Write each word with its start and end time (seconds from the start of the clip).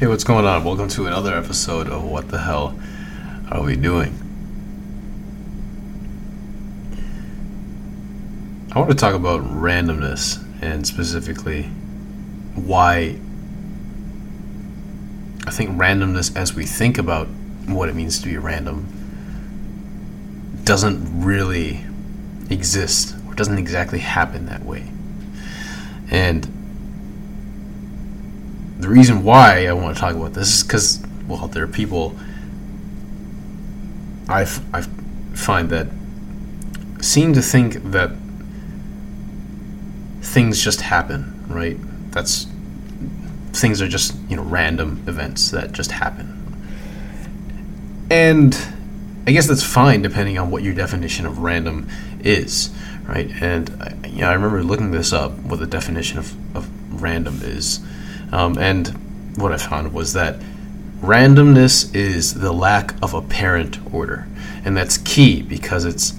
Hey, 0.00 0.06
what's 0.06 0.24
going 0.24 0.46
on? 0.46 0.64
Welcome 0.64 0.88
to 0.88 1.06
another 1.08 1.36
episode 1.36 1.86
of 1.86 2.02
What 2.02 2.30
the 2.30 2.38
Hell 2.38 2.74
Are 3.50 3.62
We 3.62 3.76
Doing? 3.76 4.14
I 8.72 8.78
want 8.78 8.90
to 8.90 8.96
talk 8.96 9.12
about 9.12 9.42
randomness 9.42 10.42
and 10.62 10.86
specifically 10.86 11.64
why 12.54 13.18
I 15.46 15.50
think 15.50 15.76
randomness, 15.76 16.34
as 16.34 16.54
we 16.54 16.64
think 16.64 16.96
about 16.96 17.26
what 17.66 17.90
it 17.90 17.94
means 17.94 18.20
to 18.20 18.24
be 18.24 18.38
random, 18.38 18.86
doesn't 20.64 21.22
really 21.22 21.84
exist 22.48 23.14
or 23.28 23.34
doesn't 23.34 23.58
exactly 23.58 23.98
happen 23.98 24.46
that 24.46 24.64
way. 24.64 24.90
And 26.10 26.59
the 28.80 28.88
reason 28.88 29.22
why 29.22 29.66
I 29.66 29.72
want 29.72 29.96
to 29.96 30.00
talk 30.00 30.14
about 30.14 30.34
this 30.34 30.56
is 30.56 30.62
because, 30.62 31.02
well, 31.26 31.48
there 31.48 31.64
are 31.64 31.68
people 31.68 32.16
I, 34.28 34.42
f- 34.42 34.62
I 34.72 34.82
find 35.34 35.70
that 35.70 35.88
seem 37.00 37.32
to 37.32 37.42
think 37.42 37.82
that 37.90 38.12
things 40.22 40.62
just 40.62 40.82
happen, 40.82 41.44
right? 41.48 41.76
That's 42.12 42.46
things 43.52 43.82
are 43.82 43.88
just, 43.88 44.14
you 44.28 44.36
know, 44.36 44.42
random 44.42 45.02
events 45.08 45.50
that 45.50 45.72
just 45.72 45.90
happen. 45.90 46.36
And 48.10 48.56
I 49.26 49.32
guess 49.32 49.46
that's 49.48 49.64
fine 49.64 50.02
depending 50.02 50.38
on 50.38 50.50
what 50.50 50.62
your 50.62 50.74
definition 50.74 51.26
of 51.26 51.38
random 51.38 51.88
is, 52.20 52.70
right? 53.04 53.30
And 53.40 53.70
I, 53.80 54.06
you 54.06 54.20
know, 54.20 54.30
I 54.30 54.34
remember 54.34 54.62
looking 54.62 54.92
this 54.92 55.12
up, 55.12 55.32
what 55.38 55.58
the 55.58 55.66
definition 55.66 56.18
of, 56.18 56.56
of 56.56 57.02
random 57.02 57.40
is. 57.42 57.80
Um, 58.32 58.58
and 58.58 58.88
what 59.36 59.52
I 59.52 59.56
found 59.56 59.92
was 59.92 60.12
that 60.12 60.40
randomness 61.00 61.94
is 61.94 62.34
the 62.34 62.52
lack 62.52 62.94
of 63.02 63.14
apparent 63.14 63.78
order. 63.92 64.26
And 64.64 64.76
that's 64.76 64.98
key 64.98 65.42
because 65.42 65.84
it's 65.84 66.14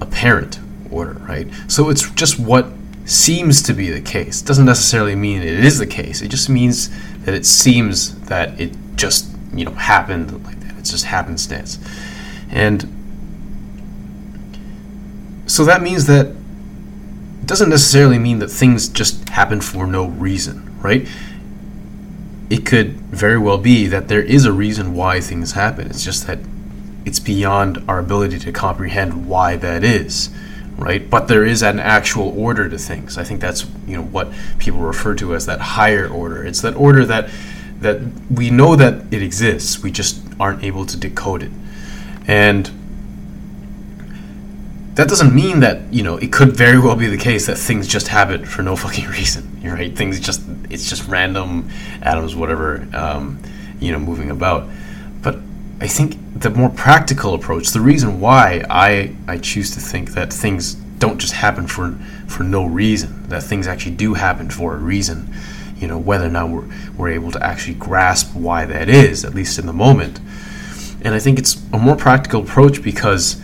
apparent 0.00 0.60
order, 0.90 1.14
right? 1.14 1.48
So 1.68 1.88
it's 1.88 2.08
just 2.10 2.38
what 2.38 2.66
seems 3.04 3.62
to 3.62 3.72
be 3.72 3.90
the 3.90 4.00
case. 4.00 4.42
It 4.42 4.46
doesn't 4.46 4.64
necessarily 4.64 5.16
mean 5.16 5.42
it 5.42 5.64
is 5.64 5.78
the 5.78 5.86
case. 5.86 6.22
It 6.22 6.28
just 6.28 6.48
means 6.48 6.90
that 7.24 7.34
it 7.34 7.44
seems 7.44 8.18
that 8.26 8.60
it 8.60 8.76
just, 8.94 9.28
you 9.52 9.64
know, 9.64 9.72
happened 9.72 10.44
like 10.44 10.60
that. 10.60 10.78
It's 10.78 10.90
just 10.90 11.04
happenstance. 11.04 11.78
And 12.50 13.02
so 15.46 15.64
that 15.64 15.82
means 15.82 16.06
that 16.06 16.26
it 16.26 17.46
doesn't 17.46 17.70
necessarily 17.70 18.18
mean 18.18 18.38
that 18.38 18.48
things 18.48 18.88
just 18.88 19.28
happen 19.30 19.60
for 19.60 19.86
no 19.86 20.06
reason, 20.06 20.78
right? 20.80 21.08
It 22.50 22.66
could 22.66 22.92
very 22.92 23.38
well 23.38 23.58
be 23.58 23.86
that 23.86 24.08
there 24.08 24.22
is 24.22 24.44
a 24.44 24.52
reason 24.52 24.94
why 24.94 25.20
things 25.20 25.52
happen. 25.52 25.88
It's 25.88 26.04
just 26.04 26.26
that 26.26 26.38
it's 27.04 27.18
beyond 27.18 27.82
our 27.88 27.98
ability 27.98 28.38
to 28.40 28.52
comprehend 28.52 29.26
why 29.26 29.56
that 29.56 29.82
is 29.82 30.30
right? 30.76 31.08
But 31.08 31.28
there 31.28 31.44
is 31.44 31.62
an 31.62 31.78
actual 31.78 32.28
order 32.38 32.68
to 32.68 32.78
things. 32.78 33.18
I 33.18 33.24
think 33.24 33.40
that's 33.40 33.66
you 33.86 33.96
know 33.96 34.02
what 34.02 34.32
people 34.58 34.80
refer 34.80 35.14
to 35.16 35.34
as 35.34 35.46
that 35.46 35.60
higher 35.60 36.08
order. 36.08 36.44
It's 36.44 36.60
that 36.62 36.74
order 36.74 37.04
that 37.06 37.30
that 37.80 38.00
we 38.30 38.50
know 38.50 38.76
that 38.76 39.12
it 39.12 39.22
exists. 39.22 39.82
We 39.82 39.90
just 39.90 40.22
aren't 40.38 40.62
able 40.64 40.86
to 40.86 40.96
decode 40.96 41.42
it, 41.42 41.50
and 42.26 42.70
that 44.94 45.08
doesn't 45.08 45.34
mean 45.34 45.60
that 45.60 45.92
you 45.92 46.02
know 46.02 46.16
it 46.18 46.32
could 46.32 46.56
very 46.56 46.78
well 46.78 46.96
be 46.96 47.06
the 47.06 47.16
case 47.16 47.46
that 47.46 47.56
things 47.56 47.88
just 47.88 48.08
happen 48.08 48.44
for 48.44 48.62
no 48.62 48.76
fucking 48.84 49.08
reason. 49.08 49.48
Right? 49.62 49.96
Things 49.96 50.18
just 50.18 50.42
it's 50.70 50.88
just 50.88 51.06
random 51.06 51.70
atoms, 52.02 52.34
whatever, 52.34 52.86
um, 52.92 53.40
you 53.78 53.92
know, 53.92 53.98
moving 53.98 54.30
about. 54.30 54.68
But 55.22 55.38
I 55.80 55.86
think 55.86 56.16
the 56.34 56.50
more 56.50 56.68
practical 56.68 57.34
approach, 57.34 57.68
the 57.68 57.80
reason 57.80 58.20
why 58.20 58.64
I, 58.68 59.14
I 59.28 59.38
choose 59.38 59.70
to 59.74 59.80
think 59.80 60.14
that 60.14 60.32
things 60.32 60.74
don't 60.74 61.18
just 61.18 61.34
happen 61.34 61.68
for 61.68 61.92
for 62.26 62.42
no 62.42 62.66
reason, 62.66 63.28
that 63.28 63.44
things 63.44 63.68
actually 63.68 63.94
do 63.94 64.14
happen 64.14 64.50
for 64.50 64.74
a 64.74 64.78
reason, 64.78 65.32
you 65.76 65.86
know, 65.86 65.98
whether 65.98 66.26
or 66.26 66.30
not 66.30 66.48
we're, 66.50 66.68
we're 66.96 67.10
able 67.10 67.30
to 67.30 67.42
actually 67.42 67.74
grasp 67.74 68.34
why 68.34 68.64
that 68.64 68.88
is, 68.88 69.24
at 69.24 69.32
least 69.34 69.58
in 69.58 69.66
the 69.66 69.72
moment. 69.72 70.18
And 71.02 71.14
I 71.14 71.18
think 71.18 71.38
it's 71.38 71.62
a 71.72 71.78
more 71.78 71.96
practical 71.96 72.42
approach 72.42 72.82
because 72.82 73.40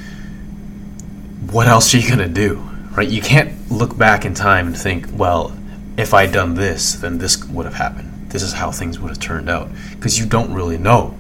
what 1.53 1.67
else 1.67 1.95
are 1.95 1.99
you 1.99 2.09
going 2.09 2.19
to 2.21 2.29
do, 2.29 2.57
right? 2.93 3.09
You 3.09 3.23
can't 3.23 3.71
look 3.71 3.97
back 3.97 4.25
in 4.25 4.35
time 4.35 4.67
and 4.67 4.77
think, 4.77 5.07
well, 5.13 5.57
if 5.97 6.15
I'd 6.15 6.33
done 6.33 6.55
this, 6.55 6.95
then 6.95 7.19
this 7.19 7.45
would 7.45 7.65
have 7.65 7.75
happened. 7.75 8.31
This 8.31 8.43
is 8.43 8.53
how 8.53 8.71
things 8.71 8.99
would 8.99 9.09
have 9.09 9.21
turned 9.21 9.49
out. 9.49 9.71
Because 9.93 10.19
you 10.19 10.27
don't 10.27 10.53
really 10.53 10.79
know 10.79 11.19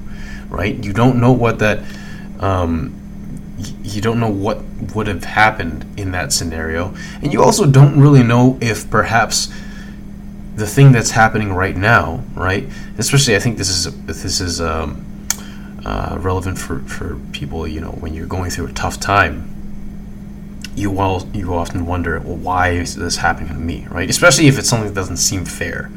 right? 0.49 0.83
You 0.83 0.93
don't 0.93 1.21
know 1.21 1.33
what 1.33 1.59
that, 1.61 1.81
um, 2.41 2.95
you 3.83 4.01
don't 4.01 4.21
know 4.21 4.31
what 4.31 4.63
would 4.95 5.07
have 5.07 5.25
happened 5.25 5.85
in 5.99 6.13
that 6.13 6.33
scenario, 6.33 6.95
and 7.23 7.33
you 7.33 7.43
also 7.43 7.67
don't 7.67 8.01
really 8.01 8.23
know 8.23 8.59
if 8.61 8.89
perhaps 8.91 9.53
the 10.55 10.67
thing 10.67 10.93
that's 10.93 11.11
happening 11.11 11.53
right 11.53 11.77
now, 11.77 12.23
right? 12.35 12.69
Especially, 12.99 13.37
I 13.37 13.39
think 13.39 13.59
this 13.59 13.69
is 13.69 14.05
this 14.05 14.41
is 14.41 14.61
um, 14.61 15.05
uh, 15.85 16.17
relevant 16.21 16.59
for 16.59 16.81
for 16.81 17.19
people. 17.33 17.67
You 17.67 17.81
know, 17.81 17.91
when 17.91 18.15
you're 18.15 18.27
going 18.27 18.51
through 18.51 18.67
a 18.67 18.73
tough 18.73 19.01
time, 19.01 19.58
you 20.79 20.99
all 21.01 21.27
you 21.35 21.55
often 21.55 21.87
wonder, 21.87 22.21
well, 22.21 22.37
why 22.37 22.71
is 22.71 22.95
this 22.97 23.17
happening 23.17 23.49
to 23.49 23.55
me, 23.55 23.87
right? 23.91 24.09
Especially 24.09 24.47
if 24.47 24.59
it's 24.59 24.69
something 24.69 24.89
that 24.89 24.95
doesn't 24.95 25.19
seem 25.19 25.45
fair 25.45 25.91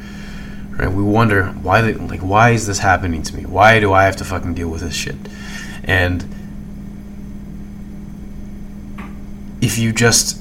right? 0.81 0.91
We 0.91 1.03
wonder 1.03 1.47
why, 1.61 1.81
they, 1.81 1.93
like, 1.93 2.21
why 2.21 2.51
is 2.51 2.65
this 2.65 2.79
happening 2.79 3.21
to 3.23 3.35
me? 3.35 3.45
Why 3.45 3.79
do 3.79 3.93
I 3.93 4.03
have 4.03 4.15
to 4.17 4.25
fucking 4.25 4.53
deal 4.55 4.69
with 4.69 4.81
this 4.81 4.95
shit? 4.95 5.15
And 5.83 6.23
if 9.61 9.77
you 9.77 9.91
just, 9.91 10.39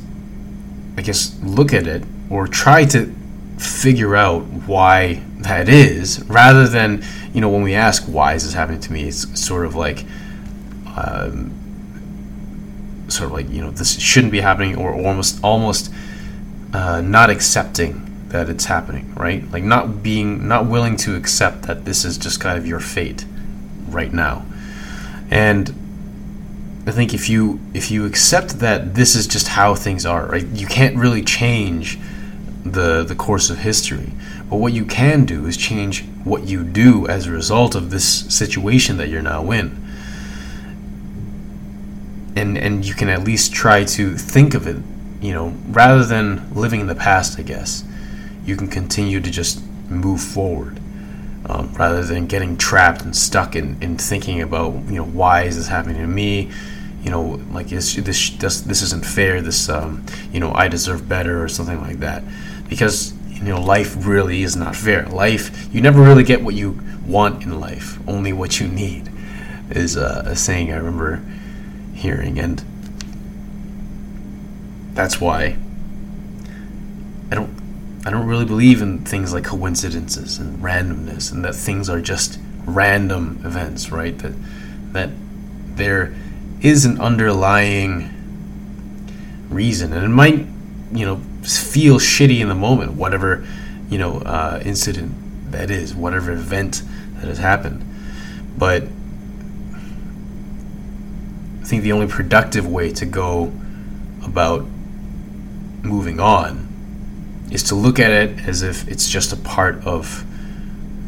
I 0.96 1.02
guess, 1.02 1.38
look 1.42 1.72
at 1.72 1.86
it 1.86 2.04
or 2.30 2.46
try 2.46 2.84
to 2.86 3.14
figure 3.58 4.16
out 4.16 4.42
why 4.66 5.22
that 5.38 5.68
is, 5.68 6.24
rather 6.24 6.66
than, 6.66 7.04
you 7.34 7.40
know, 7.40 7.50
when 7.50 7.62
we 7.62 7.74
ask 7.74 8.04
why 8.04 8.34
is 8.34 8.44
this 8.44 8.54
happening 8.54 8.80
to 8.80 8.92
me, 8.92 9.08
it's 9.08 9.38
sort 9.38 9.66
of 9.66 9.74
like, 9.74 10.06
um, 10.96 11.52
sort 13.10 13.26
of 13.26 13.32
like, 13.32 13.48
you 13.50 13.60
know, 13.60 13.70
this 13.70 13.98
shouldn't 13.98 14.32
be 14.32 14.40
happening, 14.40 14.76
or 14.76 14.94
almost, 14.94 15.42
almost 15.42 15.92
uh, 16.72 17.00
not 17.00 17.30
accepting 17.30 18.06
that 18.30 18.48
it's 18.48 18.64
happening, 18.64 19.12
right? 19.14 19.48
Like 19.50 19.64
not 19.64 20.02
being 20.02 20.48
not 20.48 20.66
willing 20.66 20.96
to 20.98 21.16
accept 21.16 21.62
that 21.62 21.84
this 21.84 22.04
is 22.04 22.16
just 22.16 22.40
kind 22.40 22.56
of 22.56 22.66
your 22.66 22.80
fate 22.80 23.24
right 23.88 24.12
now. 24.12 24.46
And 25.30 25.74
I 26.86 26.92
think 26.92 27.12
if 27.12 27.28
you 27.28 27.60
if 27.74 27.90
you 27.90 28.06
accept 28.06 28.60
that 28.60 28.94
this 28.94 29.14
is 29.14 29.26
just 29.26 29.48
how 29.48 29.74
things 29.74 30.06
are, 30.06 30.26
right? 30.26 30.46
You 30.46 30.66
can't 30.66 30.96
really 30.96 31.22
change 31.22 31.98
the 32.64 33.02
the 33.02 33.14
course 33.14 33.50
of 33.50 33.58
history. 33.58 34.12
But 34.48 34.56
what 34.56 34.72
you 34.72 34.84
can 34.84 35.24
do 35.24 35.46
is 35.46 35.56
change 35.56 36.04
what 36.24 36.44
you 36.44 36.64
do 36.64 37.06
as 37.06 37.26
a 37.26 37.30
result 37.30 37.74
of 37.74 37.90
this 37.90 38.04
situation 38.34 38.96
that 38.96 39.08
you're 39.08 39.22
now 39.22 39.50
in. 39.50 39.76
And 42.36 42.56
and 42.56 42.84
you 42.84 42.94
can 42.94 43.08
at 43.08 43.24
least 43.24 43.52
try 43.52 43.84
to 43.84 44.16
think 44.16 44.54
of 44.54 44.66
it, 44.66 44.76
you 45.20 45.32
know, 45.32 45.54
rather 45.68 46.04
than 46.04 46.54
living 46.54 46.80
in 46.80 46.86
the 46.86 46.94
past, 46.94 47.38
I 47.38 47.42
guess 47.42 47.84
you 48.44 48.56
can 48.56 48.68
continue 48.68 49.20
to 49.20 49.30
just 49.30 49.62
move 49.88 50.20
forward 50.20 50.80
um, 51.46 51.72
rather 51.74 52.02
than 52.02 52.26
getting 52.26 52.56
trapped 52.56 53.02
and 53.02 53.16
stuck 53.16 53.56
in, 53.56 53.80
in 53.82 53.96
thinking 53.96 54.40
about 54.42 54.72
you 54.86 54.96
know 54.96 55.04
why 55.04 55.42
is 55.42 55.56
this 55.56 55.68
happening 55.68 55.96
to 55.96 56.06
me? 56.06 56.50
You 57.02 57.10
know 57.10 57.40
like 57.52 57.68
this 57.68 57.94
this 57.94 58.30
this, 58.30 58.60
this 58.60 58.82
isn't 58.82 59.04
fair 59.04 59.40
this 59.40 59.68
um, 59.68 60.04
you 60.32 60.40
know 60.40 60.52
I 60.52 60.68
deserve 60.68 61.08
better 61.08 61.42
or 61.42 61.48
something 61.48 61.80
like 61.80 61.98
that. 62.00 62.22
Because 62.68 63.14
you 63.28 63.42
know 63.42 63.60
life 63.60 64.06
really 64.06 64.42
is 64.42 64.56
not 64.56 64.76
fair. 64.76 65.06
Life 65.06 65.72
you 65.74 65.80
never 65.80 66.02
really 66.02 66.24
get 66.24 66.42
what 66.42 66.54
you 66.54 66.80
want 67.06 67.42
in 67.42 67.58
life. 67.58 67.98
Only 68.08 68.32
what 68.32 68.60
you 68.60 68.68
need 68.68 69.10
is 69.70 69.96
uh, 69.96 70.24
a 70.26 70.36
saying 70.36 70.72
I 70.72 70.76
remember 70.76 71.22
hearing 72.00 72.38
and 72.38 72.64
that's 74.94 75.20
why 75.20 75.56
I 77.30 77.34
don't 77.34 77.60
I 78.04 78.10
don't 78.10 78.26
really 78.26 78.46
believe 78.46 78.80
in 78.80 79.04
things 79.04 79.32
like 79.32 79.44
coincidences 79.44 80.38
and 80.38 80.58
randomness 80.58 81.30
and 81.30 81.44
that 81.44 81.54
things 81.54 81.88
are 81.88 82.00
just 82.00 82.38
random 82.64 83.40
events, 83.44 83.90
right? 83.90 84.16
That 84.18 84.32
that 84.92 85.10
there 85.76 86.14
is 86.60 86.84
an 86.84 87.00
underlying 87.00 88.16
reason, 89.48 89.92
and 89.92 90.04
it 90.04 90.08
might, 90.08 90.46
you 90.92 91.06
know, 91.06 91.20
feel 91.42 91.98
shitty 91.98 92.40
in 92.40 92.48
the 92.48 92.54
moment, 92.54 92.92
whatever, 92.92 93.46
you 93.88 93.98
know, 93.98 94.18
uh, 94.20 94.60
incident 94.64 95.12
that 95.52 95.70
is, 95.70 95.94
whatever 95.94 96.32
event 96.32 96.82
that 97.16 97.28
has 97.28 97.38
happened. 97.38 97.84
But 98.56 98.84
think 101.70 101.84
the 101.84 101.92
only 101.92 102.08
productive 102.08 102.66
way 102.66 102.90
to 102.90 103.06
go 103.06 103.52
about 104.24 104.66
moving 105.82 106.18
on 106.18 106.66
is 107.52 107.62
to 107.62 107.76
look 107.76 108.00
at 108.00 108.10
it 108.10 108.40
as 108.40 108.62
if 108.62 108.88
it's 108.88 109.08
just 109.08 109.32
a 109.32 109.36
part 109.36 109.76
of 109.86 110.24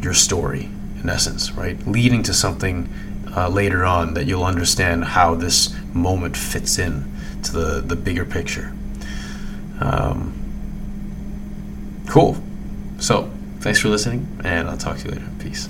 your 0.00 0.14
story, 0.14 0.68
in 1.02 1.10
essence, 1.10 1.50
right? 1.52 1.84
Leading 1.86 2.22
to 2.22 2.32
something 2.32 2.88
uh, 3.36 3.48
later 3.48 3.84
on 3.84 4.14
that 4.14 4.26
you'll 4.26 4.44
understand 4.44 5.04
how 5.04 5.34
this 5.34 5.74
moment 5.92 6.36
fits 6.36 6.78
in 6.78 7.12
to 7.42 7.52
the, 7.52 7.80
the 7.80 7.96
bigger 7.96 8.24
picture. 8.24 8.72
Um, 9.80 10.32
cool. 12.08 12.36
So, 12.98 13.32
thanks 13.58 13.80
for 13.80 13.88
listening, 13.88 14.28
and 14.44 14.68
I'll 14.68 14.76
talk 14.76 14.98
to 14.98 15.04
you 15.06 15.10
later. 15.10 15.28
Peace. 15.40 15.68